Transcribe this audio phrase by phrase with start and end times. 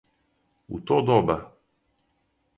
[0.77, 1.37] У то доба?